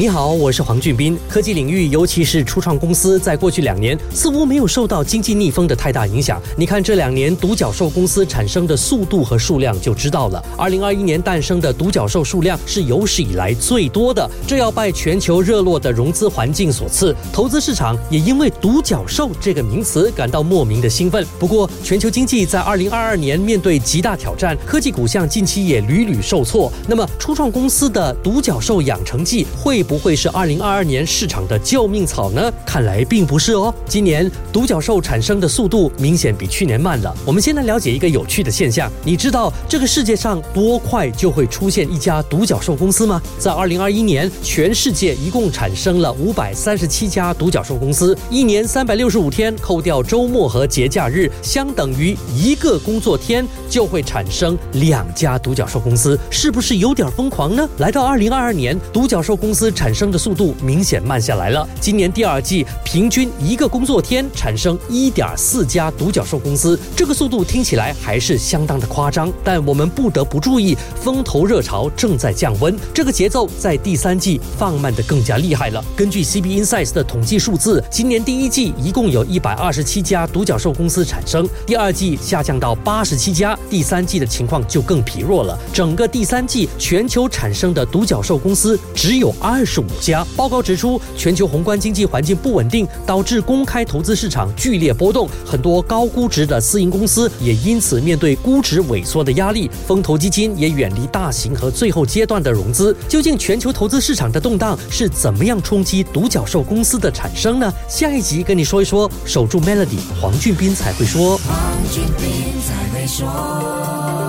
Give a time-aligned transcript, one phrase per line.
[0.00, 1.14] 你好，我是黄俊斌。
[1.28, 6.40] 科技领域，尤其是初创公司，在过去两年似乎没有受到经济逆风的太大影响。
[6.56, 10.42] 你看这两年独角兽公司产生的速度和数量就知道了。
[10.56, 17.14] 二零二一年诞生的独角兽数量是有史以来最多的，这要拜全球热络的融资环境所赐。
[17.30, 21.22] 投资市场也因为“独角兽”这个名词感到莫名的兴奋。
[21.38, 26.72] 不过，全球经济在二零二二年面对极大挑战，科技股像近期也屡屡受挫。
[26.88, 29.84] 那么，初创公司的独角兽养成记会？
[29.90, 32.48] 不会是二零二二年市场的救命草呢？
[32.64, 33.74] 看来并不是哦。
[33.88, 37.12] 今年独角兽产生的速度明显比去年慢了。
[37.26, 43.20] 我们先来了解一个有趣的现象：你知道这个世界上多快就会出现一家独角兽公司吗？
[43.36, 57.68] 在二零二一年，全世界一共产生了五百三十七家独角兽公司，一年三百六十五天，扣掉周末和节假日，相等于一个工作天就会产生两家独角兽公司，是不是有点疯狂呢？
[57.78, 59.68] 来到二零二二年，独角兽公司。
[59.80, 61.66] 产生的速度明显慢下来了。
[61.80, 69.32] 今年第二季平均一个工作天产生一点四家独角兽公司，这个速度听起来还是相当的夸张。
[69.42, 75.82] 但我们不得不注意，风头热潮正在降温，这个节奏在第三季放慢的更加厉害了。
[75.96, 85.58] 根据 CB Insights 的统计数字，今年第一季一共有一百二十七家独角兽公司产生，第二季下降到八十七家，第三季的情况就更疲弱了。
[85.72, 89.64] 整个第三季全球产生的独角兽公司只有二。
[89.70, 99.70] 十五家报告指出，全球宏观经济环境不稳定，导致公开投资市场剧烈波动，很多高估值的私营公司也因此面对估值萎缩的压力。
[99.86, 102.96] 风投基金也远离大型和最后阶段的融资。
[103.08, 107.72] 究竟全球投资市场的动荡是怎么样冲击独角兽公司的产生呢？
[107.88, 109.08] 下一集跟你说一说。
[109.24, 111.38] 守住 Melody，黄俊斌才会说。
[111.38, 111.56] 黄
[111.92, 114.19] 俊斌才会说。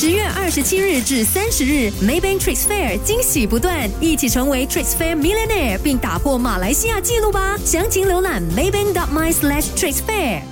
[0.00, 7.58] 十月二十七日至三十日，Maybank Tricks Fair 惊喜不断，一起成为 Trix Fair Millionaire，并打破马来西亚纪录吧！
[7.64, 10.42] 详情浏览 maybank.my/slash tricks fair。